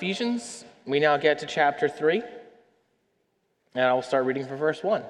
[0.00, 2.22] Ephesians, we now get to chapter 3.
[3.74, 5.02] And I will start reading from verse 1.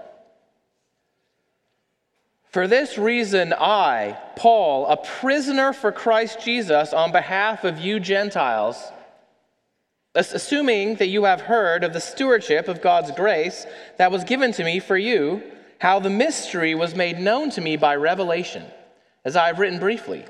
[2.49, 8.83] For this reason, I, Paul, a prisoner for Christ Jesus, on behalf of you Gentiles,
[10.17, 13.67] assuming that you have heard of the stewardship of God's grace
[13.97, 15.41] that was given to me for you,
[15.79, 18.65] how the mystery was made known to me by revelation,
[19.25, 20.25] as I have written briefly.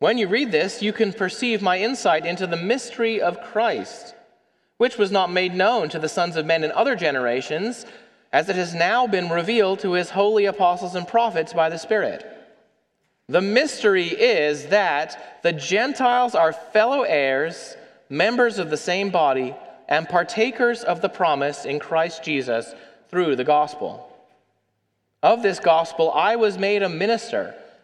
[0.00, 4.14] When you read this, you can perceive my insight into the mystery of Christ,
[4.78, 7.84] which was not made known to the sons of men in other generations
[8.32, 12.24] as it has now been revealed to his holy apostles and prophets by the Spirit.
[13.28, 17.76] The mystery is that the Gentiles are fellow heirs,
[18.08, 19.54] members of the same body,
[19.86, 22.74] and partakers of the promise in Christ Jesus
[23.10, 24.10] through the gospel.
[25.22, 27.54] Of this gospel, I was made a minister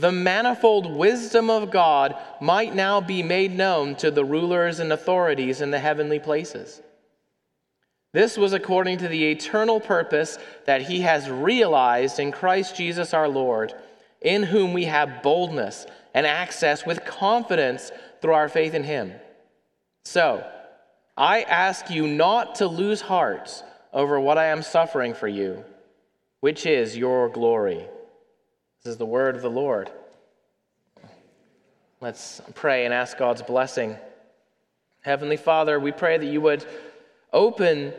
[0.00, 5.60] the manifold wisdom of God might now be made known to the rulers and authorities
[5.60, 6.80] in the heavenly places.
[8.12, 13.28] This was according to the eternal purpose that he has realized in Christ Jesus our
[13.28, 13.74] Lord,
[14.20, 19.12] in whom we have boldness and access with confidence through our faith in him.
[20.04, 20.44] So,
[21.16, 25.64] I ask you not to lose heart over what I am suffering for you,
[26.40, 27.86] which is your glory.
[28.82, 29.90] This is the word of the Lord.
[32.00, 33.96] Let's pray and ask God's blessing.
[35.02, 36.64] Heavenly Father, we pray that you would
[37.30, 37.92] open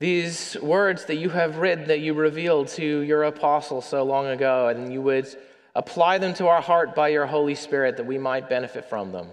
[0.00, 4.66] these words that you have written, that you revealed to your apostle so long ago,
[4.68, 5.28] and you would
[5.76, 9.28] apply them to our heart by your Holy Spirit that we might benefit from them.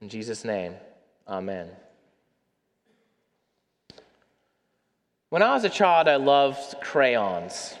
[0.00, 0.74] In Jesus' name,
[1.28, 1.68] amen.
[5.30, 7.74] When I was a child, I loved crayons.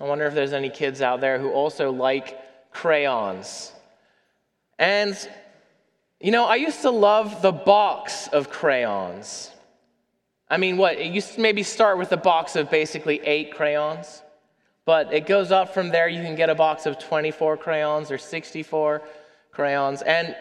[0.00, 2.38] I wonder if there's any kids out there who also like
[2.72, 3.72] crayons.
[4.78, 5.16] And,
[6.20, 9.50] you know, I used to love the box of crayons.
[10.48, 10.98] I mean, what?
[10.98, 14.22] It used to maybe start with a box of basically eight crayons,
[14.84, 16.08] but it goes up from there.
[16.08, 19.02] You can get a box of 24 crayons or 64
[19.50, 20.02] crayons.
[20.02, 20.36] And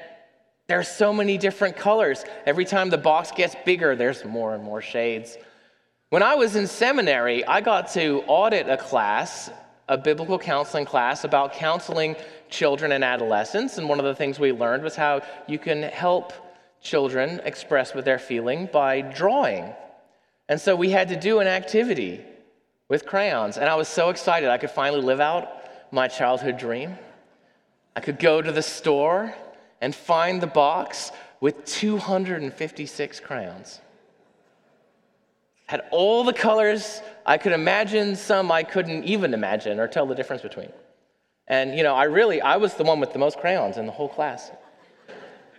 [0.67, 2.23] there's so many different colors.
[2.45, 5.37] Every time the box gets bigger, there's more and more shades.
[6.09, 9.49] When I was in seminary, I got to audit a class,
[9.89, 12.15] a biblical counseling class about counseling
[12.49, 13.77] children and adolescents.
[13.77, 16.31] And one of the things we learned was how you can help
[16.81, 19.73] children express what they're feeling by drawing.
[20.47, 22.23] And so we had to do an activity
[22.87, 23.57] with crayons.
[23.57, 25.49] And I was so excited I could finally live out
[25.91, 26.97] my childhood dream.
[27.97, 29.35] I could go to the store
[29.81, 33.81] and find the box with 256 crayons.
[35.67, 40.15] Had all the colors I could imagine, some I couldn't even imagine or tell the
[40.15, 40.71] difference between.
[41.47, 43.91] And you know, I really I was the one with the most crayons in the
[43.91, 44.51] whole class.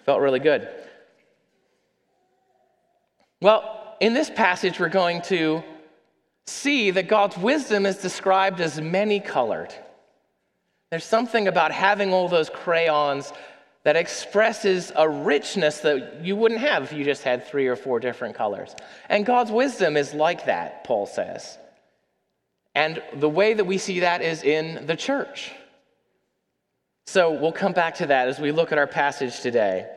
[0.05, 0.69] Felt really good.
[3.41, 5.63] Well, in this passage, we're going to
[6.47, 9.75] see that God's wisdom is described as many colored.
[10.91, 13.33] There's something about having all those crayons
[13.85, 18.01] that expresses a richness that you wouldn't have if you just had three or four
[18.01, 18.75] different colors.
[19.09, 21.59] And God's wisdom is like that, Paul says.
[22.75, 25.53] And the way that we see that is in the church.
[27.07, 29.89] So we'll come back to that as we look at our passage today.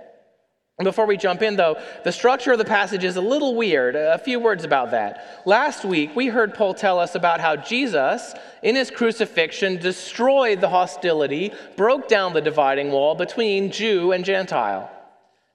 [0.83, 3.95] Before we jump in, though, the structure of the passage is a little weird.
[3.95, 5.41] A few words about that.
[5.45, 8.33] Last week, we heard Paul tell us about how Jesus,
[8.63, 14.89] in his crucifixion, destroyed the hostility, broke down the dividing wall between Jew and Gentile,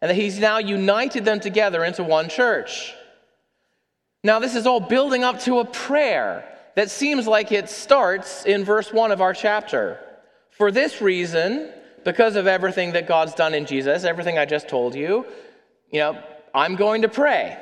[0.01, 2.95] and that he's now united them together into one church.
[4.23, 6.45] Now, this is all building up to a prayer
[6.77, 9.99] that seems like it starts in verse 1 of our chapter.
[10.51, 11.73] For this reason,
[12.07, 15.27] because of everything that God's done in Jesus, everything I just told you,
[15.91, 16.23] you know,
[16.55, 17.59] I'm going to pray,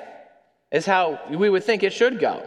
[0.70, 2.46] is how we would think it should go.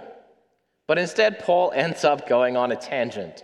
[0.85, 3.44] But instead, Paul ends up going on a tangent.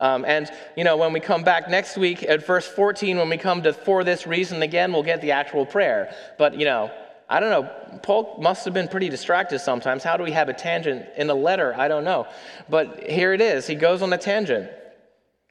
[0.00, 3.38] Um, and, you know, when we come back next week at verse 14, when we
[3.38, 6.14] come to for this reason again, we'll get the actual prayer.
[6.36, 6.90] But, you know,
[7.30, 7.98] I don't know.
[8.02, 10.02] Paul must have been pretty distracted sometimes.
[10.02, 11.74] How do we have a tangent in a letter?
[11.74, 12.26] I don't know.
[12.68, 13.66] But here it is.
[13.66, 14.70] He goes on a tangent.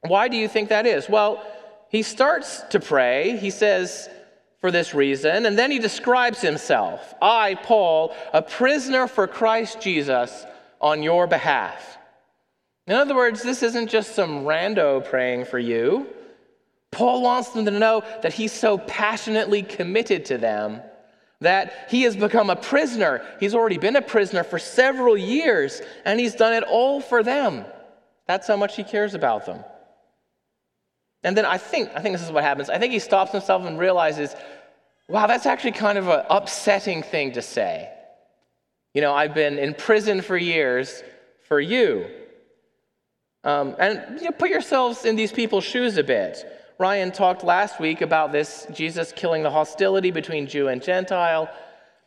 [0.01, 1.09] Why do you think that is?
[1.09, 1.43] Well,
[1.89, 3.37] he starts to pray.
[3.37, 4.09] He says,
[4.59, 5.45] for this reason.
[5.45, 10.45] And then he describes himself I, Paul, a prisoner for Christ Jesus
[10.81, 11.97] on your behalf.
[12.85, 16.07] In other words, this isn't just some rando praying for you.
[16.91, 20.81] Paul wants them to know that he's so passionately committed to them
[21.41, 23.23] that he has become a prisoner.
[23.39, 27.65] He's already been a prisoner for several years, and he's done it all for them.
[28.25, 29.63] That's how much he cares about them.
[31.23, 32.69] And then I think, I think this is what happens.
[32.69, 34.35] I think he stops himself and realizes,
[35.07, 37.89] wow, that's actually kind of an upsetting thing to say.
[38.93, 41.03] You know, I've been in prison for years
[41.47, 42.07] for you.
[43.43, 46.45] Um, and you know, put yourselves in these people's shoes a bit.
[46.79, 51.49] Ryan talked last week about this Jesus killing the hostility between Jew and Gentile.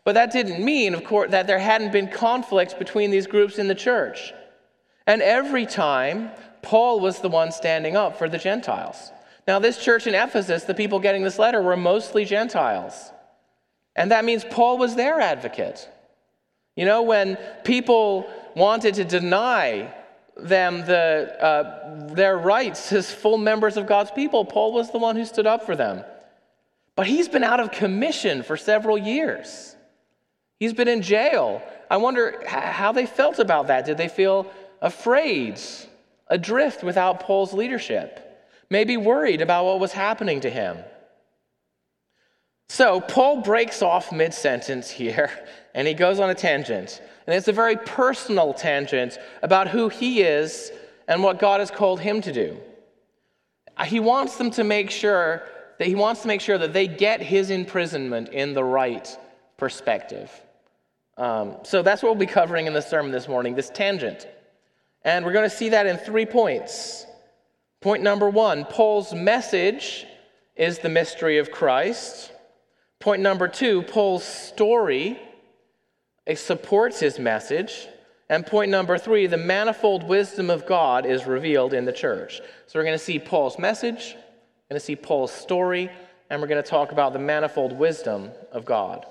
[0.05, 3.69] But that didn't mean, of course, that there hadn't been conflicts between these groups in
[3.69, 4.33] the church.
[5.07, 6.31] And every time,
[6.63, 9.11] Paul was the one standing up for the Gentiles.
[9.47, 13.11] Now, this church in Ephesus, the people getting this letter were mostly Gentiles.
[13.97, 15.89] And that means Paul was their advocate.
[16.77, 19.93] You know, when people wanted to deny
[20.37, 24.45] them the, uh, their rights as full members of God's people.
[24.45, 26.05] Paul was the one who stood up for them.
[26.97, 29.77] But he's been out of commission for several years.
[30.59, 31.63] He's been in jail.
[31.91, 33.87] I wonder how they felt about that.
[33.87, 34.47] Did they feel
[34.83, 35.59] afraid,
[36.31, 38.27] adrift without Paul's leadership?
[38.71, 40.79] Maybe worried about what was happening to him.
[42.69, 45.31] So, Paul breaks off mid sentence here
[45.75, 47.03] and he goes on a tangent.
[47.27, 50.73] And it's a very personal tangent about who he is
[51.07, 52.57] and what God has called him to do.
[53.85, 55.43] He wants them to make sure
[55.79, 59.17] that he wants to make sure that they get his imprisonment in the right
[59.57, 60.31] perspective.
[61.17, 64.29] Um, so that's what we'll be covering in the sermon this morning, this tangent.
[65.03, 67.07] And we're going to see that in three points.
[67.81, 70.07] Point number one Paul's message
[70.57, 72.33] is the mystery of Christ.
[72.99, 75.19] Point number two Paul's story
[76.35, 77.89] supports his message.
[78.29, 82.41] And point number three, the manifold wisdom of God is revealed in the church.
[82.67, 85.91] So we're going to see Paul's message, we're going to see Paul's story,
[86.29, 89.05] and we're going to talk about the manifold wisdom of God.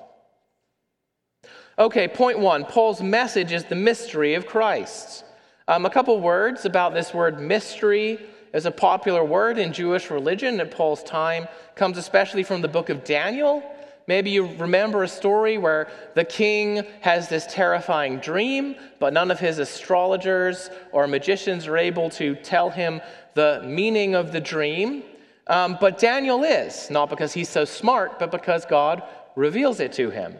[1.77, 5.25] Okay, point one Paul's message is the mystery of Christ.
[5.69, 8.17] Um, a couple words about this word mystery
[8.55, 12.89] is a popular word in Jewish religion at Paul's time, comes especially from the book
[12.89, 13.61] of Daniel.
[14.07, 19.39] Maybe you remember a story where the king has this terrifying dream, but none of
[19.39, 22.99] his astrologers or magicians are able to tell him
[23.35, 25.03] the meaning of the dream.
[25.45, 29.03] Um, but Daniel is, not because he's so smart, but because God
[29.35, 30.33] reveals it to him.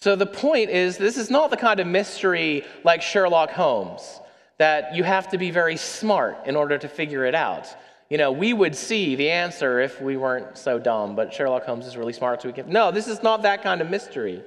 [0.00, 4.20] So the point is, this is not the kind of mystery like Sherlock Holmes,
[4.58, 7.74] that you have to be very smart in order to figure it out
[8.10, 11.86] you know, we would see the answer if we weren't so dumb, but Sherlock Holmes
[11.86, 12.68] is really smart, so we can.
[12.70, 14.42] No, this is not that kind of mystery.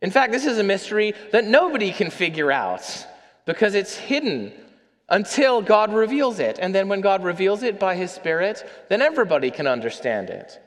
[0.00, 3.06] In fact, this is a mystery that nobody can figure out
[3.46, 4.52] because it's hidden
[5.08, 6.58] until God reveals it.
[6.58, 10.60] And then when God reveals it by His Spirit, then everybody can understand it.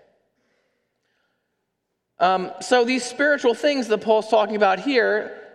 [2.19, 5.46] Um, so these spiritual things that Paul's talking about here,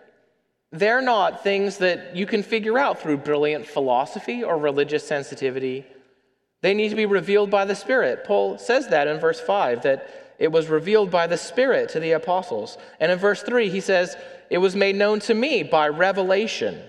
[0.73, 5.85] they're not things that you can figure out through brilliant philosophy or religious sensitivity.
[6.61, 8.23] They need to be revealed by the Spirit.
[8.23, 12.13] Paul says that in verse 5 that it was revealed by the Spirit to the
[12.13, 12.79] apostles.
[12.99, 14.17] And in verse 3, he says,
[14.49, 16.81] It was made known to me by revelation.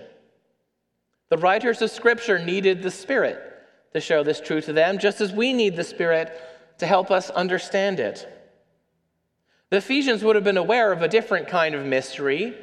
[1.29, 3.39] The writers of Scripture needed the Spirit
[3.93, 6.35] to show this truth to them, just as we need the Spirit
[6.79, 8.27] to help us understand it.
[9.69, 12.55] The Ephesians would have been aware of a different kind of mystery.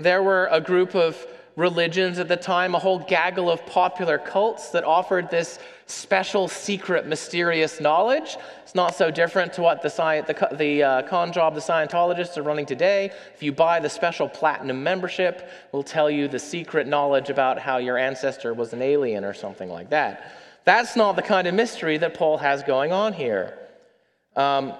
[0.00, 1.26] There were a group of
[1.56, 7.06] religions at the time, a whole gaggle of popular cults that offered this special, secret,
[7.06, 8.36] mysterious knowledge.
[8.62, 9.88] It's not so different to what the,
[10.26, 13.10] the, the uh, con job the Scientologists are running today.
[13.34, 17.76] If you buy the special platinum membership, we'll tell you the secret knowledge about how
[17.76, 20.32] your ancestor was an alien or something like that.
[20.64, 23.58] That's not the kind of mystery that Paul has going on here.
[24.34, 24.72] Um,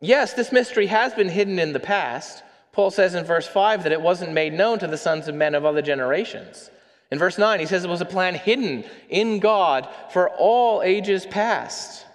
[0.00, 2.42] yes, this mystery has been hidden in the past.
[2.72, 5.54] Paul says in verse 5 that it wasn't made known to the sons of men
[5.54, 6.70] of other generations.
[7.10, 11.26] In verse 9, he says it was a plan hidden in God for all ages
[11.26, 12.06] past.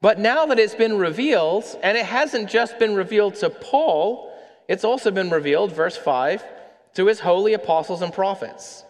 [0.00, 4.34] But now that it's been revealed, and it hasn't just been revealed to Paul,
[4.68, 6.42] it's also been revealed, verse 5,
[6.94, 8.84] to his holy apostles and prophets.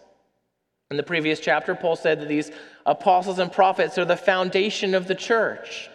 [0.89, 2.51] In the previous chapter, Paul said that these
[2.85, 5.89] apostles and prophets are the foundation of the church.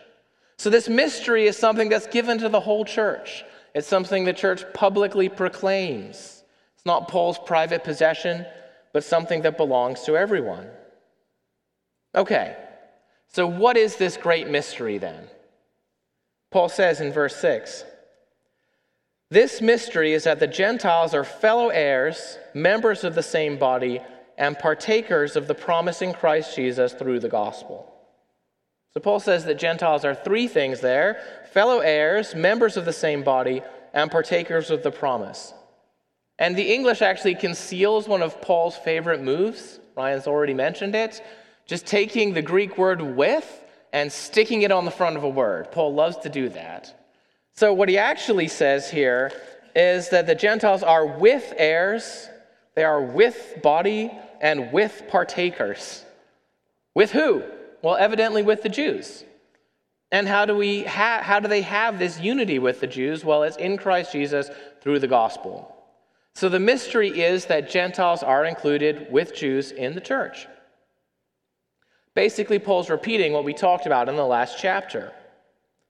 [0.59, 3.45] So, this mystery is something that's given to the whole church.
[3.79, 6.43] It's something the church publicly proclaims.
[6.75, 8.45] It's not Paul's private possession,
[8.93, 10.67] but something that belongs to everyone.
[12.13, 12.57] Okay,
[13.29, 15.29] so what is this great mystery then?
[16.51, 17.85] Paul says in verse 6
[19.31, 24.01] This mystery is that the Gentiles are fellow heirs, members of the same body,
[24.37, 27.88] and partakers of the promise in Christ Jesus through the gospel.
[28.95, 33.23] So Paul says that Gentiles are three things there fellow heirs, members of the same
[33.23, 35.55] body, and partakers of the promise.
[36.39, 39.81] And the English actually conceals one of Paul's favorite moves.
[39.97, 41.23] Ryan's already mentioned it.
[41.67, 45.73] Just taking the Greek word with and sticking it on the front of a word.
[45.73, 46.95] Paul loves to do that.
[47.55, 49.33] So, what he actually says here
[49.75, 52.29] is that the Gentiles are with heirs,
[52.75, 56.05] they are with body, and with partakers.
[56.95, 57.43] With who?
[57.83, 59.25] Well, evidently with the Jews.
[60.11, 63.25] And how do, we ha- how do they have this unity with the Jews?
[63.25, 65.75] Well, it's in Christ Jesus through the gospel.
[66.35, 70.47] So the mystery is that Gentiles are included with Jews in the church.
[72.15, 75.13] Basically, Paul's repeating what we talked about in the last chapter.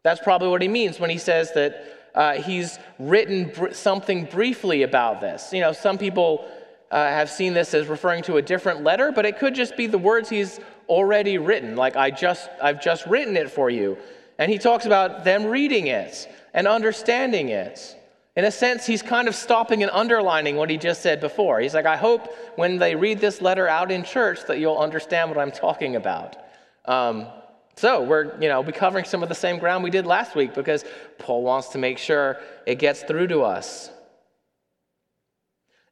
[0.02, 4.83] That's probably what he means when he says that uh, he's written br- something briefly
[4.83, 5.52] about this.
[5.52, 6.49] You know, some people
[6.90, 9.87] uh, have seen this as referring to a different letter, but it could just be
[9.87, 11.76] the words he's already written.
[11.76, 13.99] Like, I just, I've just written it for you.
[14.38, 17.97] And he talks about them reading it and understanding it.
[18.37, 21.59] In a sense, he's kind of stopping and underlining what he just said before.
[21.59, 25.28] He's like, I hope when they read this letter out in church that you'll understand
[25.28, 26.37] what I'm talking about.
[26.85, 27.26] Um,
[27.75, 30.54] so we're, you know, be covering some of the same ground we did last week
[30.54, 30.85] because
[31.18, 33.90] Paul wants to make sure it gets through to us.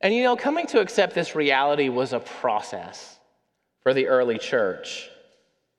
[0.01, 3.16] And you know, coming to accept this reality was a process
[3.87, 5.09] for the early church.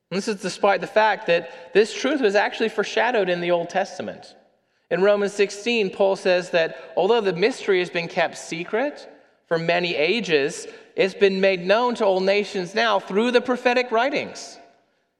[0.10, 3.70] And this is despite the fact that this truth was actually foreshadowed in the Old
[3.70, 4.34] Testament.
[4.90, 9.10] In Romans 16, Paul says that although the mystery has been kept secret
[9.50, 14.58] for many ages, it's been made known to all nations now through the prophetic writings.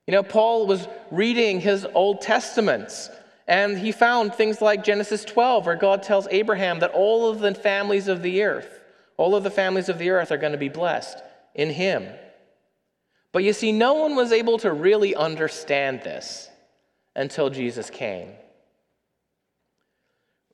[0.06, 3.10] You know, Paul was reading his Old Testaments,
[3.50, 7.54] and he found things like Genesis 12, where God tells Abraham that all of the
[7.54, 8.80] families of the earth,
[9.18, 11.18] all of the families of the earth are going to be blessed
[11.54, 12.08] in him.
[13.38, 16.50] But you see, no one was able to really understand this
[17.16, 18.30] until Jesus came.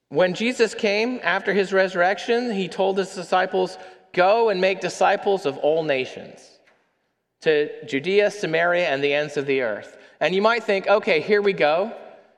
[0.10, 3.78] When Jesus came after his resurrection, he told his disciples,
[4.12, 6.60] Go and make disciples of all nations
[7.40, 9.98] to Judea, Samaria, and the ends of the earth.
[10.20, 11.96] And you might think, okay, here we go.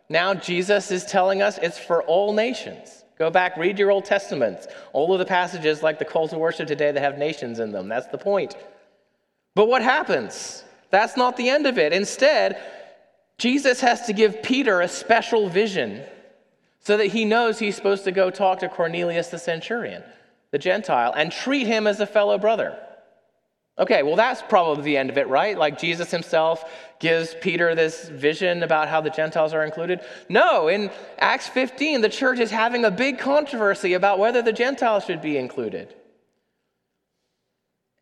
[0.09, 3.03] Now Jesus is telling us it's for all nations.
[3.17, 4.67] Go back, read your Old Testaments.
[4.93, 7.87] All of the passages, like the calls to worship today, that have nations in them.
[7.87, 8.55] That's the point.
[9.55, 10.63] But what happens?
[10.91, 11.93] That's not the end of it.
[11.93, 12.61] Instead,
[13.37, 16.03] Jesus has to give Peter a special vision
[16.79, 20.03] so that he knows he's supposed to go talk to Cornelius the centurion,
[20.51, 22.77] the Gentile, and treat him as a fellow brother.
[23.77, 25.57] Okay, well, that's probably the end of it, right?
[25.57, 26.63] Like Jesus himself
[26.99, 29.99] gives Peter this vision about how the Gentiles are included.
[30.29, 35.03] No, in Acts 15, the church is having a big controversy about whether the Gentiles
[35.03, 35.93] should be included.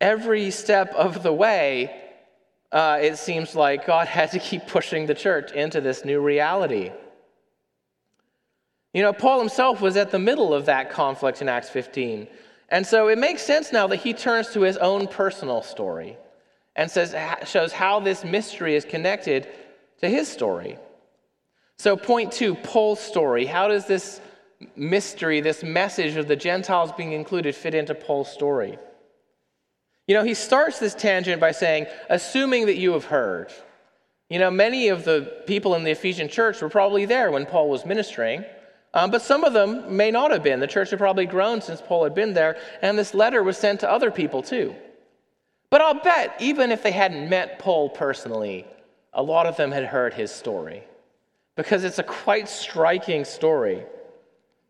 [0.04, 1.90] Every step of the way,
[2.70, 6.92] uh, it seems like God had to keep pushing the church into this new reality.
[8.92, 12.28] You know, Paul himself was at the middle of that conflict in Acts 15.
[12.68, 16.18] And so it makes sense now that he turns to his own personal story
[16.76, 17.14] and says,
[17.48, 19.48] shows how this mystery is connected
[20.02, 20.76] to his story.
[21.78, 23.46] So, point two, Paul's story.
[23.46, 24.20] How does this
[24.76, 28.78] mystery, this message of the Gentiles being included, fit into Paul's story?
[30.06, 33.52] You know, he starts this tangent by saying, assuming that you have heard.
[34.28, 37.68] You know, many of the people in the Ephesian church were probably there when Paul
[37.68, 38.44] was ministering.
[38.92, 40.60] Um, but some of them may not have been.
[40.60, 43.80] The church had probably grown since Paul had been there, and this letter was sent
[43.80, 44.74] to other people too.
[45.68, 48.66] But I'll bet, even if they hadn't met Paul personally,
[49.12, 50.84] a lot of them had heard his story
[51.56, 53.84] because it's a quite striking story.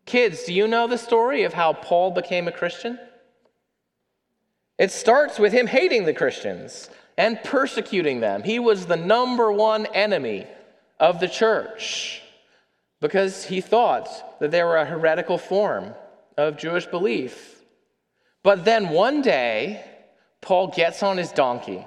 [0.05, 2.99] Kids, do you know the story of how Paul became a Christian?
[4.77, 8.43] It starts with him hating the Christians and persecuting them.
[8.43, 10.47] He was the number one enemy
[10.99, 12.21] of the church
[12.99, 15.93] because he thought that they were a heretical form
[16.37, 17.63] of Jewish belief.
[18.43, 19.83] But then one day,
[20.41, 21.85] Paul gets on his donkey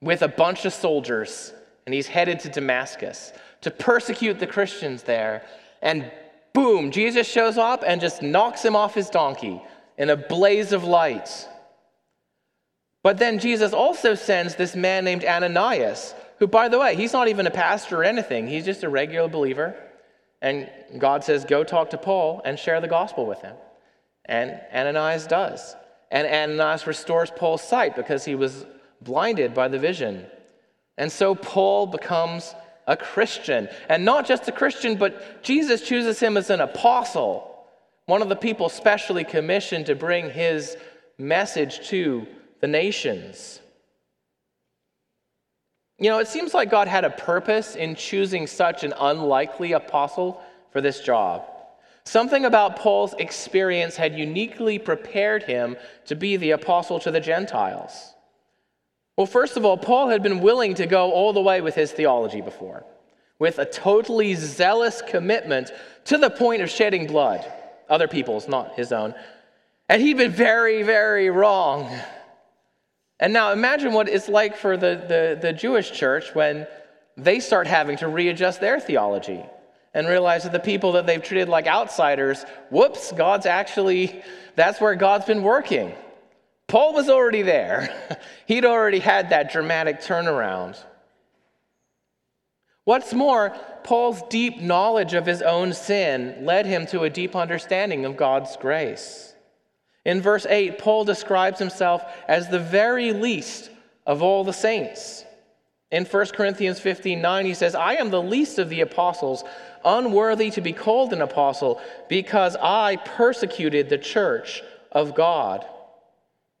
[0.00, 1.52] with a bunch of soldiers
[1.86, 3.32] and he's headed to Damascus
[3.62, 5.44] to persecute the Christians there.
[5.80, 6.10] And
[6.52, 9.62] boom, Jesus shows up and just knocks him off his donkey
[9.96, 11.48] in a blaze of light.
[13.02, 17.28] But then Jesus also sends this man named Ananias, who, by the way, he's not
[17.28, 19.74] even a pastor or anything, he's just a regular believer.
[20.40, 20.68] And
[20.98, 23.54] God says, Go talk to Paul and share the gospel with him.
[24.24, 25.74] And Ananias does.
[26.10, 28.66] And Ananias restores Paul's sight because he was
[29.00, 30.26] blinded by the vision.
[30.98, 32.54] And so Paul becomes
[32.86, 33.68] a Christian.
[33.88, 37.48] And not just a Christian, but Jesus chooses him as an apostle,
[38.06, 40.76] one of the people specially commissioned to bring his
[41.18, 42.26] message to
[42.62, 43.60] the nations.
[45.98, 50.40] You know, it seems like God had a purpose in choosing such an unlikely apostle
[50.70, 51.44] for this job.
[52.04, 55.76] Something about Paul's experience had uniquely prepared him
[56.06, 58.14] to be the apostle to the Gentiles.
[59.16, 61.92] Well, first of all, Paul had been willing to go all the way with his
[61.92, 62.84] theology before,
[63.38, 65.70] with a totally zealous commitment
[66.06, 67.44] to the point of shedding blood,
[67.88, 69.14] other people's, not his own.
[69.88, 71.90] And he'd been very, very wrong.
[73.22, 76.66] And now imagine what it's like for the, the, the Jewish church when
[77.16, 79.40] they start having to readjust their theology
[79.94, 84.24] and realize that the people that they've treated like outsiders, whoops, God's actually,
[84.56, 85.92] that's where God's been working.
[86.66, 88.18] Paul was already there.
[88.46, 90.82] He'd already had that dramatic turnaround.
[92.82, 93.50] What's more,
[93.84, 98.56] Paul's deep knowledge of his own sin led him to a deep understanding of God's
[98.56, 99.31] grace.
[100.04, 103.70] In verse 8, Paul describes himself as the very least
[104.06, 105.24] of all the saints.
[105.90, 109.44] In 1 Corinthians 15 9, he says, I am the least of the apostles,
[109.84, 115.66] unworthy to be called an apostle, because I persecuted the church of God.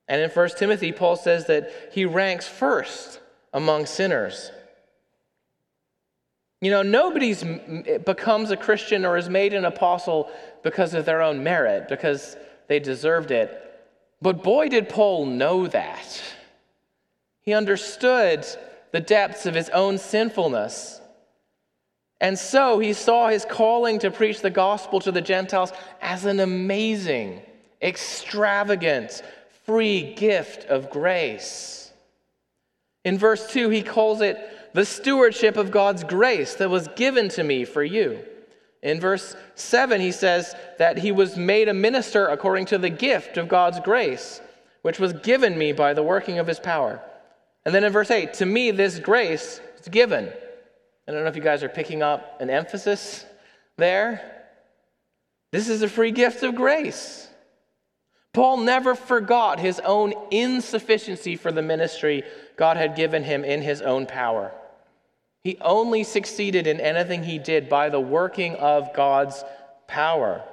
[0.06, 3.20] And in 1 Timothy, Paul says that he ranks first
[3.52, 4.50] among sinners.
[6.60, 7.34] You know, nobody
[7.98, 10.30] becomes a Christian or is made an apostle
[10.62, 12.36] because of their own merit, because
[12.68, 13.58] they deserved it.
[14.20, 16.22] But boy, did Paul know that.
[17.40, 18.46] He understood
[18.92, 21.00] the depths of his own sinfulness.
[22.20, 26.38] And so he saw his calling to preach the gospel to the Gentiles as an
[26.38, 27.42] amazing,
[27.82, 29.22] extravagant,
[29.66, 31.90] free gift of grace.
[33.04, 34.38] In verse 2, he calls it
[34.72, 38.24] the stewardship of God's grace that was given to me for you.
[38.82, 43.36] In verse 7, he says that he was made a minister according to the gift
[43.36, 44.40] of God's grace,
[44.82, 47.00] which was given me by the working of his power.
[47.64, 50.32] And then in verse 8, to me this grace is given.
[51.06, 53.24] I don't know if you guys are picking up an emphasis
[53.76, 54.48] there.
[55.52, 57.28] This is a free gift of grace.
[58.32, 62.24] Paul never forgot his own insufficiency for the ministry
[62.56, 64.52] God had given him in his own power.
[65.44, 69.44] He only succeeded in anything he did by the working of God's
[69.88, 70.44] power.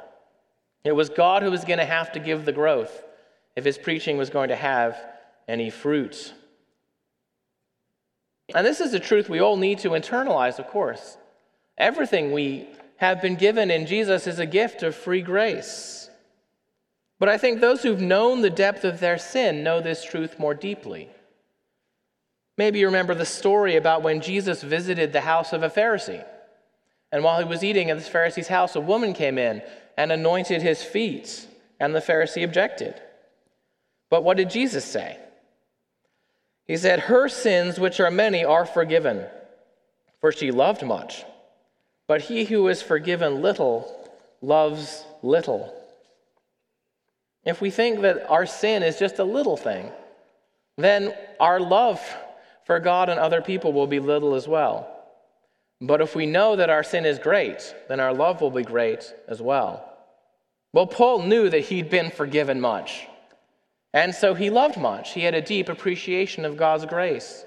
[0.84, 3.04] It was God who was going to have to give the growth
[3.56, 4.98] if his preaching was going to have
[5.48, 6.34] any fruit.
[8.56, 11.18] And this is a truth we all need to internalize, of course.
[11.78, 16.10] Everything we have been given in Jesus is a gift of free grace.
[17.20, 20.54] But I think those who've known the depth of their sin know this truth more
[20.54, 21.10] deeply.
[22.60, 26.26] Maybe you remember the story about when Jesus visited the house of a Pharisee.
[27.10, 29.62] And while he was eating at this Pharisee's house, a woman came in
[29.98, 31.48] and anointed his feet,
[31.80, 32.96] and the Pharisee objected.
[34.10, 35.18] But what did Jesus say?
[36.68, 39.26] He said, Her sins, which are many, are forgiven,
[40.20, 41.24] for she loved much.
[42.08, 44.10] But he who is forgiven little
[44.42, 45.74] loves little.
[47.46, 49.94] If we think that our sin is just a little thing,
[50.76, 52.02] then our love
[52.70, 54.88] for God and other people will be little as well.
[55.82, 59.12] But if we know that our sin is great, then our love will be great
[59.28, 59.92] as well.
[60.72, 63.08] Well, Paul knew that he'd been forgiven much.
[63.92, 65.14] And so he loved much.
[65.14, 67.44] He had a deep appreciation of God's grace.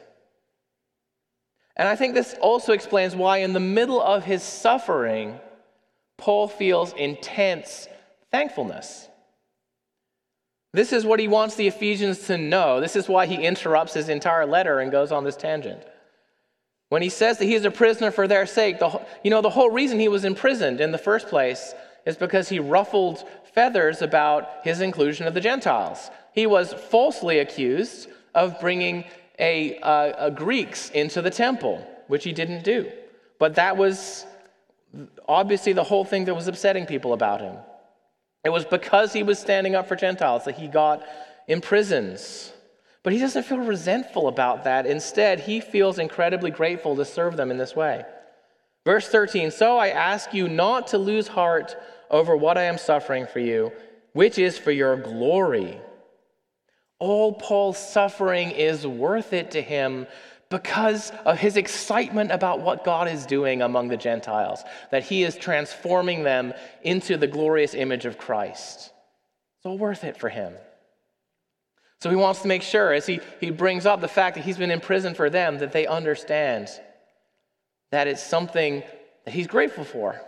[1.76, 5.38] And I think this also explains why, in the middle of his suffering,
[6.18, 7.86] Paul feels intense
[8.32, 9.06] thankfulness.
[10.72, 12.80] This is what he wants the Ephesians to know.
[12.80, 15.82] This is why he interrupts his entire letter and goes on this tangent.
[16.88, 19.50] When he says that he is a prisoner for their sake, the, you know, the
[19.50, 21.74] whole reason he was imprisoned in the first place
[22.06, 26.10] is because he ruffled feathers about his inclusion of the Gentiles.
[26.34, 29.04] He was falsely accused of bringing
[29.38, 32.90] a, uh, a Greeks into the temple, which he didn't do.
[33.38, 34.26] But that was
[35.28, 37.56] obviously the whole thing that was upsetting people about him.
[38.44, 41.02] It was because he was standing up for Gentiles that he got
[41.46, 42.20] imprisoned.
[43.02, 44.86] But he doesn't feel resentful about that.
[44.86, 48.04] Instead, he feels incredibly grateful to serve them in this way.
[48.84, 51.76] Verse 13 So I ask you not to lose heart
[52.10, 53.72] over what I am suffering for you,
[54.12, 55.78] which is for your glory.
[56.98, 60.06] All Paul's suffering is worth it to him
[60.52, 65.34] because of his excitement about what God is doing among the Gentiles, that he is
[65.34, 68.92] transforming them into the glorious image of Christ.
[69.56, 70.52] It's all worth it for him.
[72.02, 74.58] So he wants to make sure, as he, he brings up the fact that he's
[74.58, 76.68] been in prison for them, that they understand
[77.90, 78.82] that it's something
[79.24, 80.20] that he's grateful for.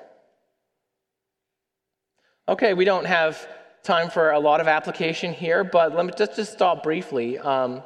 [2.48, 3.46] Okay, we don't have
[3.82, 7.38] time for a lot of application here, but let me just, just stop briefly.
[7.38, 7.82] Um,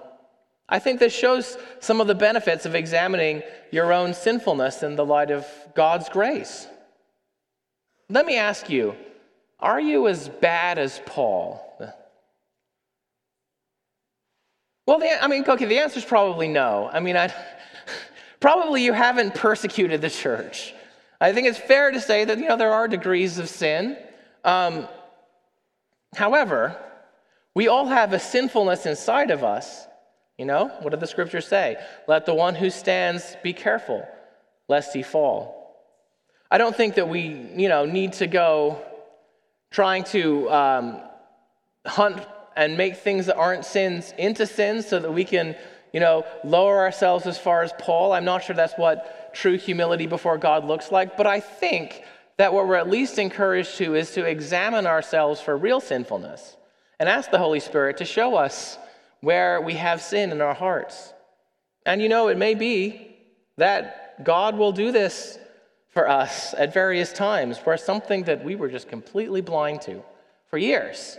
[0.68, 5.04] I think this shows some of the benefits of examining your own sinfulness in the
[5.04, 6.66] light of God's grace.
[8.10, 8.94] Let me ask you
[9.60, 11.64] are you as bad as Paul?
[14.86, 16.88] Well, the, I mean, okay, the answer is probably no.
[16.90, 17.34] I mean, I,
[18.40, 20.72] probably you haven't persecuted the church.
[21.20, 23.98] I think it's fair to say that, you know, there are degrees of sin.
[24.44, 24.88] Um,
[26.14, 26.76] however,
[27.54, 29.87] we all have a sinfulness inside of us
[30.38, 31.76] you know, what did the scriptures say?
[32.06, 34.06] Let the one who stands be careful,
[34.68, 35.58] lest he fall.
[36.50, 38.80] I don't think that we, you know, need to go
[39.70, 41.00] trying to um,
[41.84, 42.24] hunt
[42.56, 45.56] and make things that aren't sins into sins so that we can,
[45.92, 48.12] you know, lower ourselves as far as Paul.
[48.12, 52.02] I'm not sure that's what true humility before God looks like, but I think
[52.38, 56.56] that what we're at least encouraged to is to examine ourselves for real sinfulness
[57.00, 58.78] and ask the Holy Spirit to show us
[59.20, 61.12] where we have sin in our hearts.
[61.84, 63.16] And you know, it may be
[63.56, 65.38] that God will do this
[65.88, 70.02] for us at various times where something that we were just completely blind to
[70.48, 71.18] for years.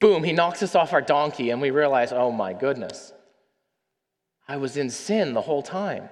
[0.00, 3.12] Boom, he knocks us off our donkey, and we realize, oh my goodness,
[4.46, 6.08] I was in sin the whole time.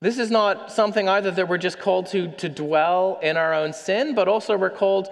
[0.00, 3.72] This is not something either that we're just called to, to dwell in our own
[3.72, 5.08] sin, but also we're called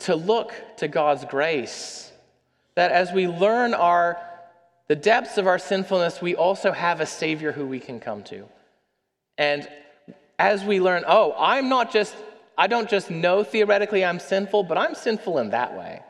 [0.00, 2.10] to look to God's grace.
[2.74, 4.18] That as we learn our
[4.88, 8.44] the depths of our sinfulness, we also have a Savior who we can come to.
[9.36, 9.68] And
[10.38, 12.14] as we learn, oh, I'm not just,
[12.56, 16.02] I don't just know theoretically I'm sinful, but I'm sinful in that way.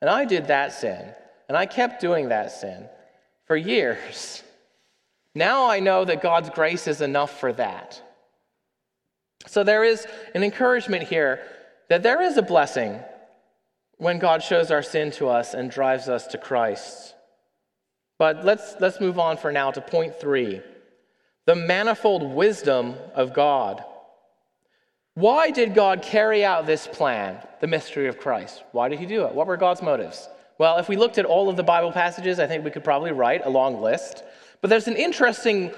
[0.00, 1.14] And I did that sin,
[1.48, 2.88] and I kept doing that sin
[3.46, 4.42] for years.
[5.34, 8.00] Now I know that God's grace is enough for that.
[9.46, 11.42] So there is an encouragement here
[11.90, 12.98] that there is a blessing
[13.98, 17.14] when God shows our sin to us and drives us to Christ.
[18.18, 20.62] But let's, let's move on for now to point three
[21.46, 23.84] the manifold wisdom of God.
[25.14, 28.64] Why did God carry out this plan, the mystery of Christ?
[28.72, 29.32] Why did he do it?
[29.32, 30.28] What were God's motives?
[30.58, 33.12] Well, if we looked at all of the Bible passages, I think we could probably
[33.12, 34.24] write a long list.
[34.60, 35.70] But there's an interesting,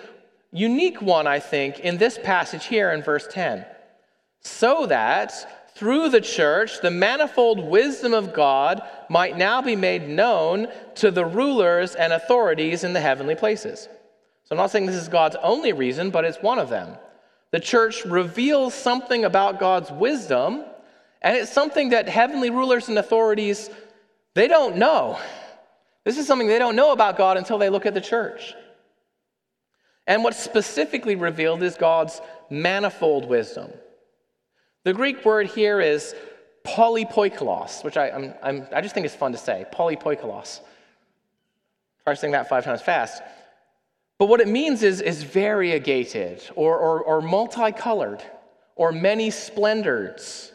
[0.53, 3.67] unique one, I think, in this passage here in verse 10.
[4.41, 10.67] So that through the church, the manifold wisdom of God might now be made known
[10.97, 13.89] to the rulers and authorities in the heavenly places.
[14.45, 16.97] So I'm not saying this is God's only reason, but it's one of them.
[17.53, 20.65] The church reveals something about God's wisdom,
[21.23, 23.71] and it's something that heavenly rulers and authorities
[24.35, 25.19] they don't know.
[26.05, 28.55] This is something they don't know about God until they look at the church.
[30.07, 33.71] And what's specifically revealed is God's manifold wisdom.
[34.89, 36.15] The Greek word here is
[36.65, 39.67] polypoikilos, which I, I'm, I'm, i just think it's fun to say.
[39.71, 40.61] Polypoikilos.
[42.05, 43.23] Try saying that five times fast.
[44.17, 48.23] But what it means is, is variegated or, or, or multicolored
[48.77, 50.53] or many splendors.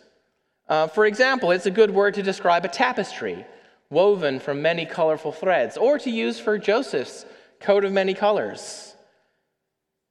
[0.68, 3.46] Uh, for example, it's a good word to describe a tapestry
[3.92, 7.28] woven from many colorful threads, or to use for Joseph's
[7.60, 8.96] coat of many colors.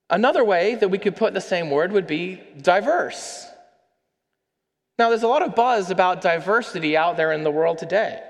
[0.09, 3.49] Another way that we could put the same word would be diverse.
[4.99, 8.23] Now, there's a lot of buzz about diversity out there in the world today.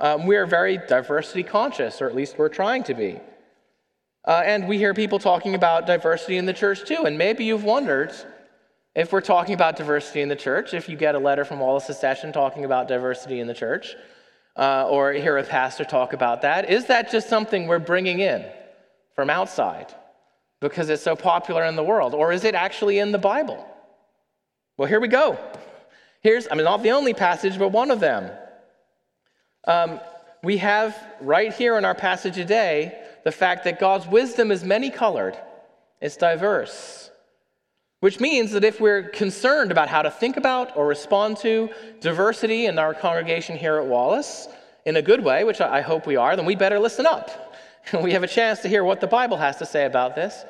[0.00, 3.20] Um, we are very diversity conscious, or at least we're trying to be.
[4.26, 7.04] Uh, and we hear people talking about diversity in the church too.
[7.06, 8.12] And maybe you've wondered
[8.94, 11.86] if we're talking about diversity in the church, if you get a letter from Wallace
[11.98, 13.94] Session talking about diversity in the church,
[14.56, 18.44] uh, or hear a pastor talk about that, is that just something we're bringing in
[19.14, 19.94] from outside
[20.60, 22.14] because it's so popular in the world?
[22.14, 23.66] Or is it actually in the Bible?
[24.82, 25.38] Well, here we go.
[26.22, 28.32] Here's, I mean, not the only passage, but one of them.
[29.64, 30.00] Um,
[30.42, 34.90] we have right here in our passage today the fact that God's wisdom is many
[34.90, 35.38] colored,
[36.00, 37.12] it's diverse.
[38.00, 42.66] Which means that if we're concerned about how to think about or respond to diversity
[42.66, 44.48] in our congregation here at Wallace
[44.84, 47.54] in a good way, which I hope we are, then we better listen up.
[48.02, 50.44] we have a chance to hear what the Bible has to say about this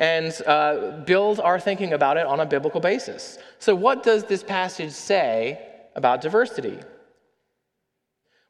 [0.00, 3.38] and uh, build our thinking about it on a biblical basis.
[3.58, 5.60] So, what does this passage say
[5.94, 6.78] about diversity?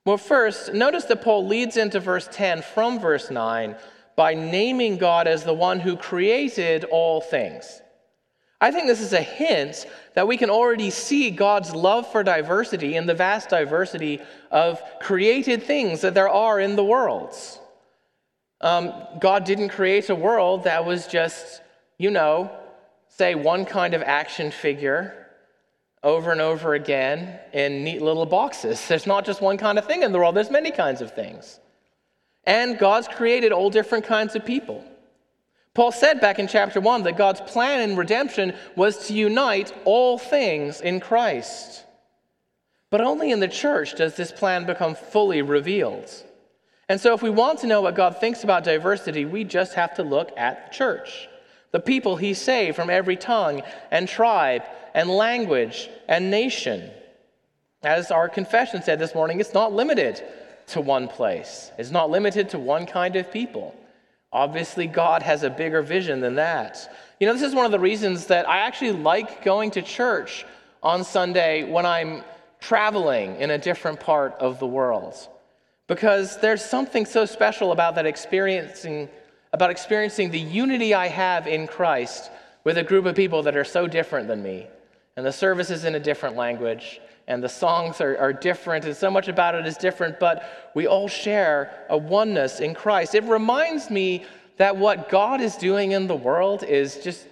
[0.06, 3.76] Well, first, notice that Paul leads into verse 10 from verse 9
[4.16, 7.82] by naming God as the one who created all things.
[8.60, 12.94] I think this is a hint that we can already see God's love for diversity
[12.94, 17.34] in the vast diversity of created things that there are in the world.
[18.61, 21.62] Um, God didn't create a world that was just,
[21.99, 22.51] you know,
[23.09, 25.29] say one kind of action figure
[26.03, 28.85] over and over again in neat little boxes.
[28.88, 31.61] There's not just one kind of thing in the world, there's many kinds of things.
[32.44, 34.85] And God's created all different kinds of people.
[35.75, 40.18] Paul said back in chapter 1 that God's plan in redemption was to unite all
[40.18, 41.85] things in Christ.
[42.90, 46.11] But only in the church does this plan become fully revealed.
[46.90, 49.94] And so, if we want to know what God thinks about diversity, we just have
[49.94, 51.29] to look at the church.
[51.70, 56.90] The people he saved from every tongue and tribe and language and nation.
[57.85, 60.20] As our confession said this morning, it's not limited
[60.66, 63.72] to one place, it's not limited to one kind of people.
[64.33, 66.92] Obviously, God has a bigger vision than that.
[67.20, 70.44] You know, this is one of the reasons that I actually like going to church
[70.83, 72.24] on Sunday when I'm
[72.59, 75.14] traveling in a different part of the world.
[75.90, 79.09] Because there's something so special about that experiencing
[79.53, 82.31] about experiencing the unity I have in Christ
[82.62, 84.68] with a group of people that are so different than me.
[85.16, 88.96] And the service is in a different language, and the songs are, are different, and
[88.96, 93.16] so much about it is different, but we all share a oneness in Christ.
[93.16, 94.24] It reminds me
[94.59, 97.26] that what God is doing in the world is just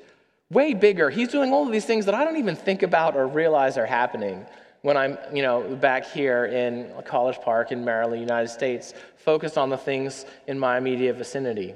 [0.50, 1.10] way bigger.
[1.10, 3.86] He's doing all of these things that I don't even think about or realize are
[3.86, 4.44] happening
[4.88, 9.68] when I'm, you know, back here in College Park in Maryland, United States, focused on
[9.68, 11.74] the things in my immediate vicinity.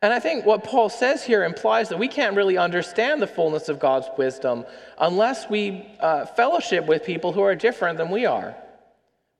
[0.00, 3.68] And I think what Paul says here implies that we can't really understand the fullness
[3.68, 4.64] of God's wisdom
[4.96, 8.54] unless we uh, fellowship with people who are different than we are.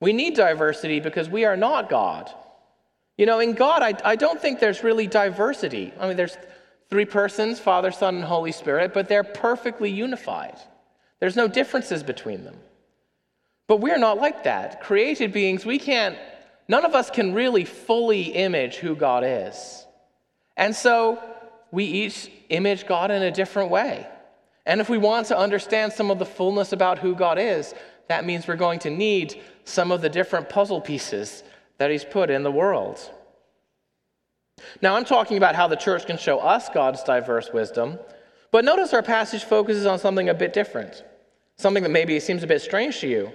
[0.00, 2.28] We need diversity because we are not God.
[3.16, 5.92] You know, in God, I, I don't think there's really diversity.
[6.00, 6.36] I mean, there's
[6.90, 10.58] three persons Father, Son, and Holy Spirit, but they're perfectly unified.
[11.24, 12.58] There's no differences between them.
[13.66, 14.82] But we're not like that.
[14.82, 16.18] Created beings, we can't,
[16.68, 19.86] none of us can really fully image who God is.
[20.58, 21.18] And so
[21.72, 24.06] we each image God in a different way.
[24.66, 27.74] And if we want to understand some of the fullness about who God is,
[28.08, 31.42] that means we're going to need some of the different puzzle pieces
[31.78, 33.00] that He's put in the world.
[34.82, 37.98] Now, I'm talking about how the church can show us God's diverse wisdom,
[38.50, 41.02] but notice our passage focuses on something a bit different,
[41.56, 43.32] something that maybe seems a bit strange to you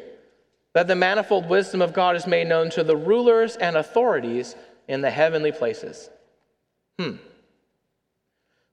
[0.74, 4.56] that the manifold wisdom of God is made known to the rulers and authorities
[4.88, 6.10] in the heavenly places.
[7.00, 7.16] Hmm.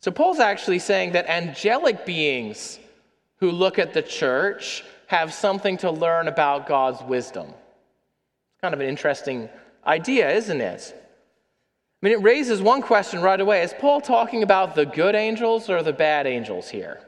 [0.00, 2.78] So Paul's actually saying that angelic beings
[3.38, 7.46] who look at the church have something to learn about God's wisdom.
[7.48, 9.48] It's kind of an interesting
[9.86, 10.94] idea, isn't it?
[12.02, 13.62] I mean, it raises one question right away.
[13.62, 17.00] Is Paul talking about the good angels or the bad angels here?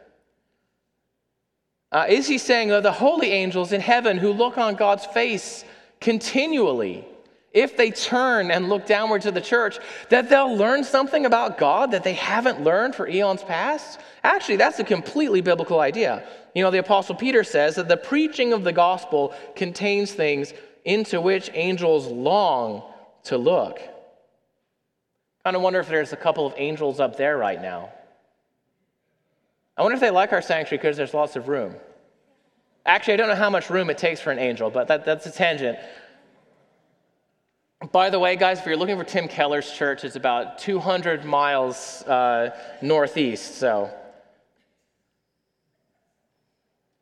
[1.90, 5.64] Uh, is he saying that the holy angels in heaven who look on God's face
[6.00, 7.04] continually
[7.52, 9.78] if they turn and look downward to the church,
[10.10, 13.98] that they'll learn something about God that they haven't learned for eons past?
[14.22, 16.28] Actually, that's a completely biblical idea.
[16.54, 20.52] You know, the Apostle Peter says that the preaching of the gospel contains things
[20.84, 22.82] into which angels long
[23.24, 23.80] to look.
[25.42, 27.90] Kind of wonder if there's a couple of angels up there right now.
[29.78, 31.76] I wonder if they like our sanctuary because there's lots of room.
[32.84, 35.24] Actually, I don't know how much room it takes for an angel, but that, that's
[35.26, 35.78] a tangent.
[37.92, 42.02] By the way, guys, if you're looking for Tim Keller's church, it's about 200 miles
[42.02, 43.54] uh, northeast.
[43.58, 43.88] So,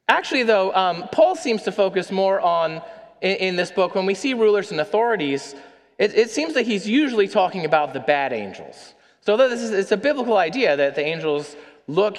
[0.07, 2.83] actually, though, um, Paul seems to focus more on
[3.23, 5.55] in, in, this book when we see rulers and authorities.
[5.99, 8.93] It, it seems that he's usually talking about the bad angels.
[9.23, 11.57] So, this is, it's a biblical idea that the angels
[11.89, 12.19] look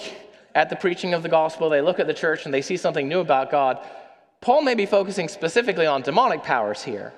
[0.57, 3.07] at the preaching of the gospel, they look at the church, and they see something
[3.07, 3.77] new about God.
[4.41, 7.13] Paul may be focusing specifically on demonic powers here.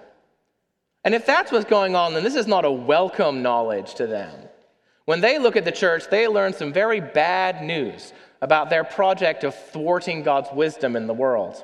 [1.05, 4.33] And if that's what's going on, then this is not a welcome knowledge to them.
[5.05, 9.45] When they look at the church, they learn some very bad news about their project
[9.45, 11.63] of thwarting God's wisdom in the world.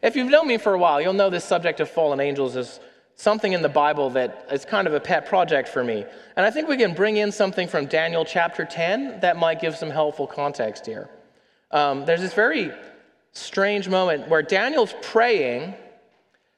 [0.00, 2.78] If you've known me for a while, you'll know this subject of fallen angels is
[3.16, 6.04] something in the Bible that is kind of a pet project for me.
[6.36, 9.76] And I think we can bring in something from Daniel chapter 10 that might give
[9.76, 11.08] some helpful context here.
[11.70, 12.72] Um, there's this very
[13.32, 15.74] strange moment where Daniel's praying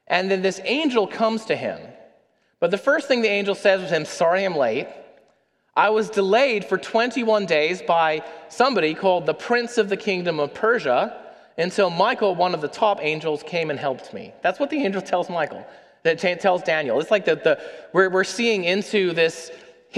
[0.08, 1.80] and then this angel comes to him.
[2.60, 4.88] But the first thing the angel says was him, Sorry I'm late.
[5.74, 10.54] I was delayed for 21 days by somebody called the Prince of the Kingdom of
[10.54, 11.22] Persia
[11.58, 14.32] until Michael, one of the top angels, came and helped me.
[14.42, 15.66] That's what the angel tells Michael,
[16.06, 17.00] that tells Daniel.
[17.00, 17.60] It's like the, the,
[17.92, 19.50] we're, we're seeing into this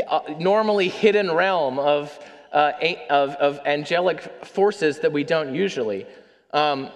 [0.06, 2.18] uh, normally hidden realm of,
[2.52, 2.72] uh,
[3.10, 6.06] of, of angelic forces that we don't usually.
[6.52, 6.90] Um,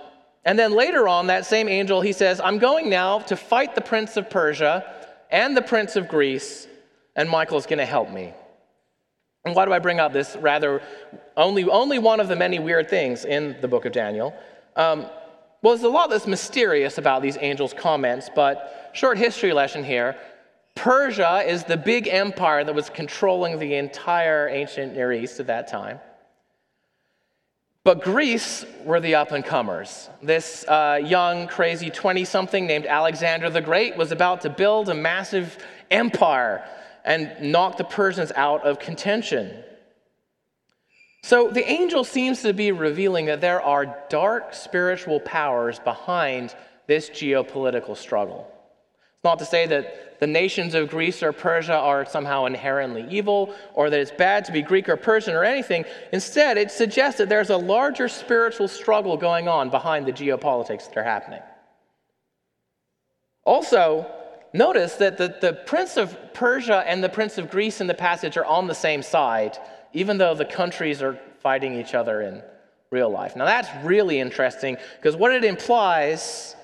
[0.44, 3.80] and then later on, that same angel, he says, I'm going now to fight the
[3.80, 4.84] prince of Persia,
[5.30, 6.66] and the prince of Greece,
[7.16, 8.34] and Michael's going to help me.
[9.44, 10.82] And why do I bring up this rather
[11.36, 14.34] only, only one of the many weird things in the book of Daniel?
[14.76, 15.06] Um,
[15.62, 20.16] well, there's a lot that's mysterious about these angels' comments, but short history lesson here.
[20.74, 25.68] Persia is the big empire that was controlling the entire ancient Near East at that
[25.68, 26.00] time.
[27.84, 30.08] But Greece were the up and comers.
[30.22, 34.94] This uh, young, crazy 20 something named Alexander the Great was about to build a
[34.94, 35.58] massive
[35.90, 36.64] empire
[37.04, 39.62] and knock the Persians out of contention.
[41.22, 46.54] So the angel seems to be revealing that there are dark spiritual powers behind
[46.88, 48.50] this geopolitical struggle.
[49.14, 53.54] It's not to say that the nations of Greece or Persia are somehow inherently evil
[53.74, 55.84] or that it's bad to be Greek or Persian or anything.
[56.12, 60.96] Instead, it suggests that there's a larger spiritual struggle going on behind the geopolitics that
[60.96, 61.40] are happening.
[63.44, 64.10] Also,
[64.52, 68.36] notice that the, the prince of Persia and the prince of Greece in the passage
[68.36, 69.56] are on the same side,
[69.92, 72.42] even though the countries are fighting each other in
[72.90, 73.34] real life.
[73.36, 76.54] Now, that's really interesting because what it implies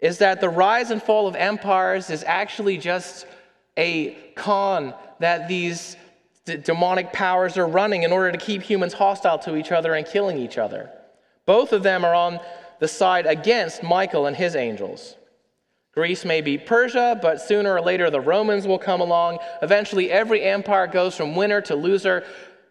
[0.00, 3.26] is that the rise and fall of empires is actually just
[3.76, 5.96] a con that these
[6.44, 10.06] d- demonic powers are running in order to keep humans hostile to each other and
[10.06, 10.90] killing each other.
[11.46, 12.40] Both of them are on
[12.80, 15.16] the side against Michael and his angels.
[15.92, 19.38] Greece may be Persia, but sooner or later the Romans will come along.
[19.62, 22.24] Eventually, every empire goes from winner to loser,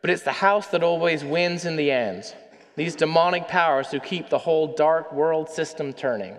[0.03, 2.35] but it's the house that always wins in the end.
[2.75, 6.35] These demonic powers who keep the whole dark world system turning.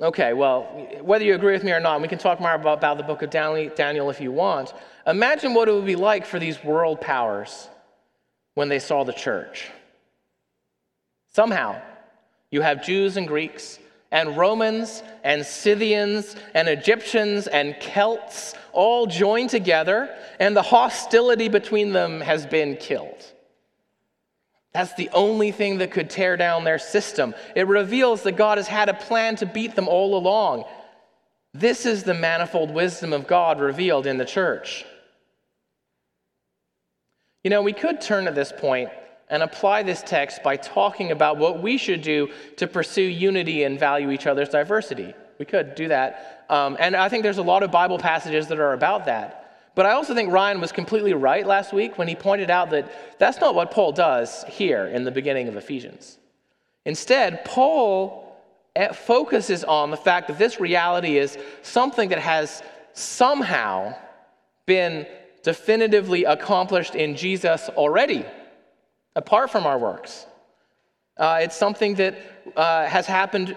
[0.00, 0.62] Okay, well,
[1.00, 3.22] whether you agree with me or not, we can talk more about, about the book
[3.22, 4.72] of Daniel if you want.
[5.06, 7.68] Imagine what it would be like for these world powers
[8.54, 9.70] when they saw the church.
[11.32, 11.80] Somehow,
[12.50, 13.78] you have Jews and Greeks,
[14.10, 21.92] and Romans, and Scythians, and Egyptians, and Celts all joined together, and the hostility between
[21.92, 23.24] them has been killed.
[24.72, 27.34] That's the only thing that could tear down their system.
[27.56, 30.64] It reveals that God has had a plan to beat them all along.
[31.52, 34.84] This is the manifold wisdom of God revealed in the church.
[37.42, 38.90] You know, we could turn at this point
[39.30, 43.78] and apply this text by talking about what we should do to pursue unity and
[43.78, 45.14] value each other's diversity.
[45.38, 46.44] We could do that.
[46.48, 49.70] Um, and I think there's a lot of Bible passages that are about that.
[49.74, 53.18] But I also think Ryan was completely right last week when he pointed out that
[53.18, 56.18] that's not what Paul does here in the beginning of Ephesians.
[56.84, 58.36] Instead, Paul
[58.74, 62.62] eh, focuses on the fact that this reality is something that has
[62.92, 63.94] somehow
[64.66, 65.06] been
[65.44, 68.24] definitively accomplished in Jesus already,
[69.18, 70.26] apart from our works.
[71.16, 72.16] Uh, it's something that
[72.56, 73.56] uh, has happened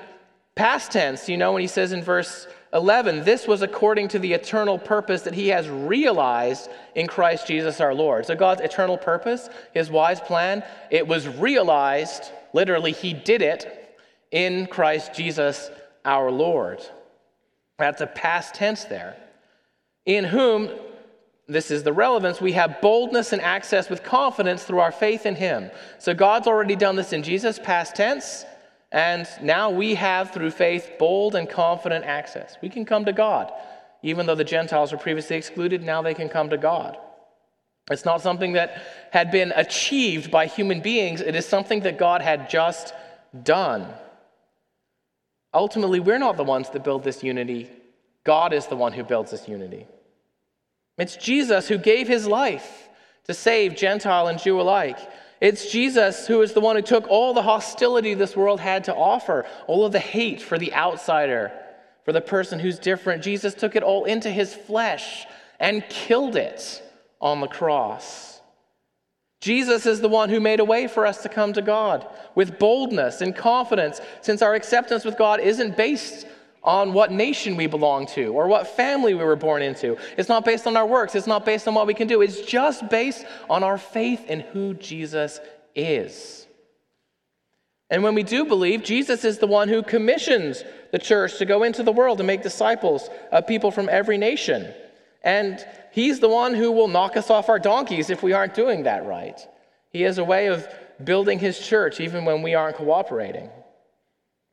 [0.56, 4.34] past tense, you know, when he says in verse 11, this was according to the
[4.34, 8.26] eternal purpose that he has realized in Christ Jesus our Lord.
[8.26, 13.98] So, God's eternal purpose, his wise plan, it was realized, literally, he did it
[14.32, 15.70] in Christ Jesus
[16.04, 16.82] our Lord.
[17.78, 19.16] That's a past tense there.
[20.08, 20.72] In whom,
[21.48, 25.36] this is the relevance, we have boldness and access with confidence through our faith in
[25.36, 25.70] him.
[26.00, 28.46] So, God's already done this in Jesus, past tense.
[28.92, 32.58] And now we have, through faith, bold and confident access.
[32.62, 33.52] We can come to God.
[34.04, 36.98] Even though the Gentiles were previously excluded, now they can come to God.
[37.90, 42.22] It's not something that had been achieved by human beings, it is something that God
[42.22, 42.94] had just
[43.44, 43.88] done.
[45.54, 47.70] Ultimately, we're not the ones that build this unity,
[48.24, 49.88] God is the one who builds this unity.
[51.02, 52.88] It's Jesus who gave his life
[53.24, 55.00] to save Gentile and Jew alike.
[55.42, 58.94] It's Jesus who is the one who took all the hostility this world had to
[58.94, 61.52] offer, all of the hate for the outsider,
[62.06, 63.24] for the person who's different.
[63.24, 65.26] Jesus took it all into his flesh
[65.60, 66.84] and killed it
[67.20, 68.40] on the cross.
[69.40, 72.60] Jesus is the one who made a way for us to come to God with
[72.60, 76.28] boldness and confidence, since our acceptance with God isn't based
[76.64, 79.98] on what nation we belong to or what family we were born into.
[80.18, 82.22] It's not based on our works, it's not based on what we can do.
[82.22, 85.40] It's just based on our faith in who Jesus
[85.76, 86.48] is.
[87.90, 91.64] And when we do believe, Jesus is the one who commissions the church to go
[91.64, 94.74] into the world and make disciples of people from every nation.
[95.24, 98.84] And he's the one who will knock us off our donkeys if we aren't doing
[98.84, 99.40] that right.
[99.90, 100.68] He has a way of
[101.04, 103.50] building his church even when we aren't cooperating.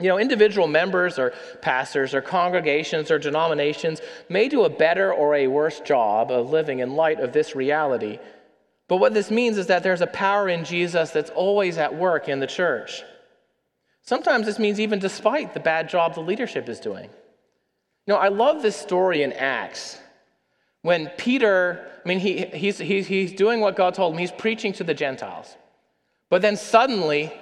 [0.01, 5.35] You know, individual members or pastors or congregations or denominations may do a better or
[5.35, 8.21] a worse job of living in light of this reality.
[8.87, 12.29] But what this means is that there's a power in Jesus that's always at work
[12.29, 13.03] in the church.
[14.03, 17.11] Sometimes this means even despite the bad job the leadership is doing.
[18.07, 19.99] You know, I love this story in Acts
[20.83, 24.73] when Peter, I mean, he, he's, he's, he's doing what God told him, he's preaching
[24.75, 25.57] to the Gentiles.
[26.31, 27.33] But then suddenly,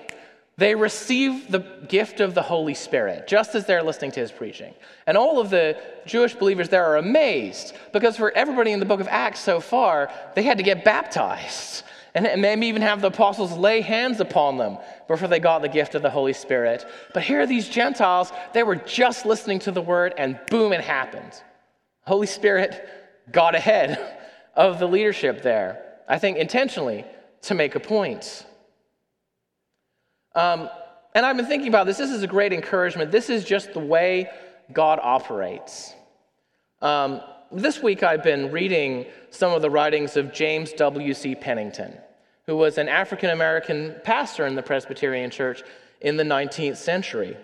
[0.58, 4.72] they receive the gift of the Holy Spirit just as they're listening to his preaching.
[5.06, 5.76] And all of the
[6.06, 10.10] Jewish believers there are amazed because for everybody in the book of Acts so far,
[10.34, 11.82] they had to get baptized
[12.14, 15.94] and maybe even have the apostles lay hands upon them before they got the gift
[15.94, 16.86] of the Holy Spirit.
[17.12, 20.80] But here are these Gentiles, they were just listening to the word, and boom, it
[20.80, 21.32] happened.
[22.06, 22.88] Holy Spirit
[23.30, 24.16] got ahead
[24.54, 27.04] of the leadership there, I think intentionally
[27.42, 28.46] to make a point.
[30.36, 30.68] Um,
[31.14, 31.96] and I've been thinking about this.
[31.96, 33.10] This is a great encouragement.
[33.10, 34.30] This is just the way
[34.70, 35.94] God operates.
[36.82, 41.34] Um, this week, I've been reading some of the writings of James W.C.
[41.36, 41.96] Pennington,
[42.44, 45.62] who was an African American pastor in the Presbyterian Church
[46.02, 47.36] in the 19th century.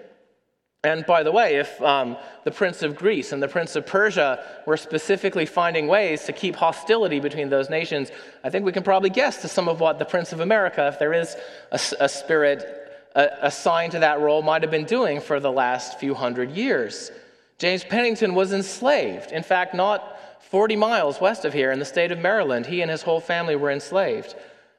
[0.84, 4.44] And by the way, if um, the Prince of Greece and the Prince of Persia
[4.66, 8.10] were specifically finding ways to keep hostility between those nations,
[8.42, 10.98] I think we can probably guess to some of what the Prince of America, if
[10.98, 11.36] there is
[11.70, 12.81] a, a spirit
[13.14, 17.10] assigned to that role might have been doing for the last few hundred years.
[17.58, 19.32] James Pennington was enslaved.
[19.32, 22.90] In fact, not 40 miles west of here in the state of Maryland, he and
[22.90, 24.34] his whole family were enslaved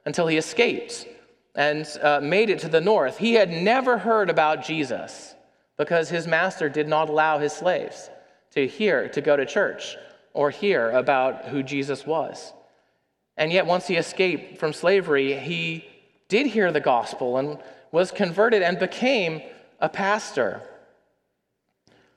[0.05, 1.07] until he escaped
[1.55, 3.17] and uh, made it to the north.
[3.17, 5.35] He had never heard about Jesus
[5.77, 8.09] because his master did not allow his slaves
[8.51, 9.95] to hear, to go to church
[10.33, 12.53] or hear about who Jesus was.
[13.37, 15.85] And yet, once he escaped from slavery, he
[16.27, 17.57] did hear the gospel and
[17.93, 19.39] was converted and became
[19.79, 20.59] a pastor.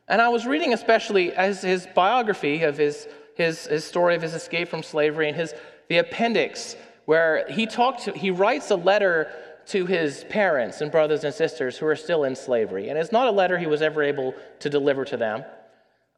[0.08, 4.32] And I was reading, especially as his biography of his, his, his story of his
[4.32, 5.54] escape from slavery and his,
[5.88, 9.30] the appendix, where he, talked to, he writes a letter
[9.66, 12.88] to his parents and brothers and sisters who are still in slavery.
[12.88, 15.44] And it's not a letter he was ever able to deliver to them.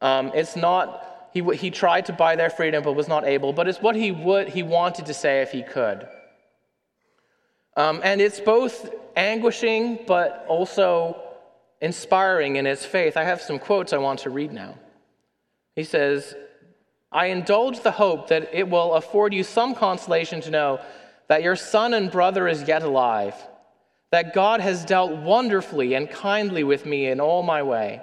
[0.00, 3.66] Um, it's not, he, he tried to buy their freedom but was not able, but
[3.66, 6.06] it's what he, would, he wanted to say if he could.
[7.78, 11.16] Um, and it's both anguishing but also
[11.80, 13.16] inspiring in its faith.
[13.16, 14.74] I have some quotes I want to read now.
[15.76, 16.34] He says,
[17.12, 20.80] I indulge the hope that it will afford you some consolation to know
[21.28, 23.36] that your son and brother is yet alive,
[24.10, 28.02] that God has dealt wonderfully and kindly with me in all my way.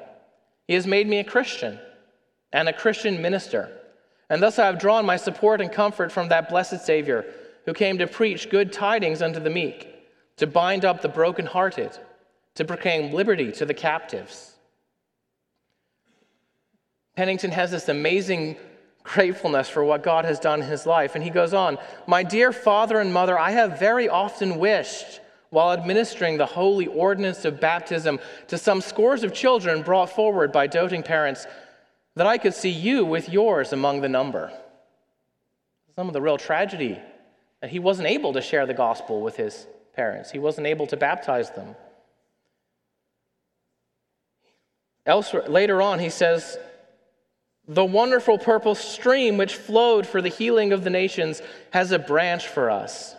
[0.70, 1.80] He has made me a Christian
[2.54, 3.78] and a Christian minister,
[4.30, 7.26] and thus I have drawn my support and comfort from that blessed Savior
[7.66, 9.94] who came to preach good tidings unto the meek,
[10.38, 11.98] to bind up the brokenhearted,
[12.56, 14.56] to proclaim liberty to the captives.
[17.16, 18.58] Pennington has this amazing
[19.04, 21.16] gratefulness for what God has done in his life.
[21.16, 25.72] And he goes on My dear father and mother, I have very often wished, while
[25.72, 31.04] administering the holy ordinance of baptism to some scores of children brought forward by doting
[31.04, 31.46] parents,
[32.16, 34.52] that I could see you with yours among the number.
[35.96, 37.00] Some of the real tragedy
[37.70, 41.52] he wasn't able to share the gospel with his parents, he wasn't able to baptize
[41.52, 41.76] them.
[45.06, 46.58] Elsewhere, later on, he says,
[47.68, 51.42] The wonderful purple stream which flowed for the healing of the nations
[51.72, 53.16] has a branch for us.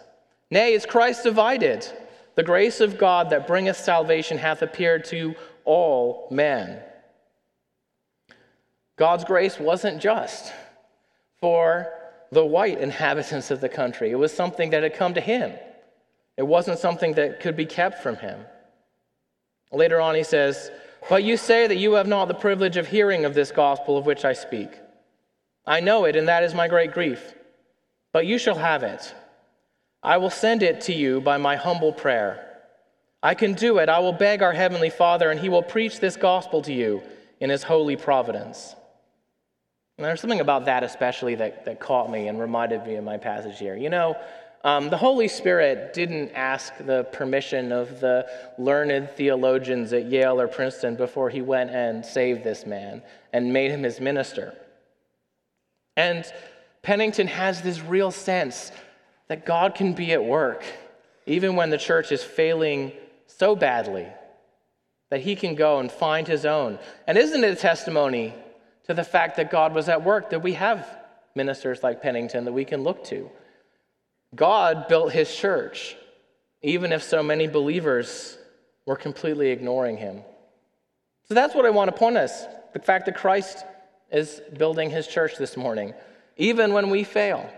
[0.51, 1.87] Nay, is Christ divided?
[2.35, 5.35] The grace of God that bringeth salvation hath appeared to
[5.65, 6.81] all men.
[8.97, 10.53] God's grace wasn't just
[11.41, 11.93] for
[12.33, 14.11] the white inhabitants of the country.
[14.11, 15.53] It was something that had come to him,
[16.37, 18.41] it wasn't something that could be kept from him.
[19.73, 20.71] Later on, he says,
[21.09, 24.07] But you say that you have not the privilege of hearing of this gospel of
[24.07, 24.71] which I speak.
[25.67, 27.35] I know it, and that is my great grief.
[28.13, 29.15] But you shall have it.
[30.03, 32.47] I will send it to you by my humble prayer.
[33.23, 33.89] I can do it.
[33.89, 37.03] I will beg our Heavenly Father, and He will preach this gospel to you
[37.41, 38.77] in His holy providence.
[39.99, 43.17] And there's something about that especially that, that caught me and reminded me of my
[43.17, 43.77] passage here.
[43.77, 44.17] You know,
[44.63, 48.27] um, the Holy Spirit didn't ask the permission of the
[48.59, 53.71] learned theologians at Yale or Princeton before he went and saved this man and made
[53.71, 54.55] him his minister.
[55.97, 56.25] And
[56.83, 58.73] Pennington has this real sense
[59.29, 60.65] that God can be at work
[61.27, 62.93] even when the church is failing
[63.27, 64.07] so badly
[65.11, 66.79] that he can go and find his own.
[67.07, 68.35] And isn't it a testimony
[68.87, 70.87] to the fact that God was at work, that we have
[71.35, 73.31] ministers like Pennington that we can look to.
[74.35, 75.97] God built his church,
[76.63, 78.39] even if so many believers
[78.87, 80.23] were completely ignoring him.
[81.29, 83.65] So that's what I want to point us the fact that Christ
[84.11, 85.95] is building his church this morning,
[86.37, 87.51] even when we fail.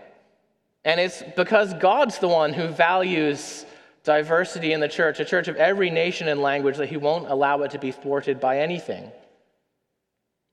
[0.85, 3.65] And it's because God's the one who values
[4.03, 7.61] diversity in the church, a church of every nation and language, that he won't allow
[7.63, 9.11] it to be thwarted by anything.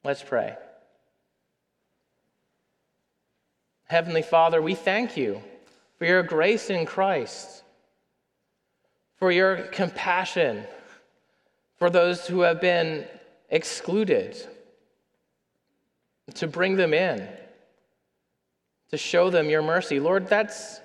[0.05, 0.57] Let's pray.
[3.87, 5.41] Heavenly Father, we thank you
[5.99, 7.63] for your grace in Christ,
[9.19, 10.65] for your compassion
[11.79, 13.07] for those who have been
[13.51, 14.37] excluded,
[16.35, 17.29] to bring them in,
[18.91, 20.01] to show them your mercy.
[20.01, 20.81] Lord, that's,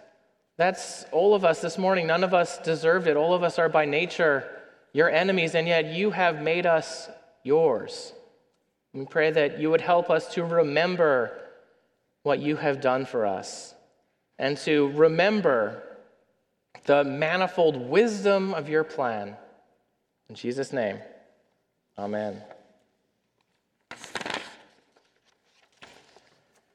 [0.58, 2.08] that's all of us this morning.
[2.08, 3.18] None of us deserved it.
[3.18, 4.48] All of us are by nature
[4.94, 7.10] your enemies, and yet you have made us
[7.44, 8.14] yours.
[8.94, 11.32] We pray that you would help us to remember
[12.24, 13.74] what you have done for us
[14.38, 15.84] and to remember
[16.86, 19.38] the manifold wisdom of your plan.
[20.30, 21.00] In Jesus' name,
[21.98, 22.42] amen.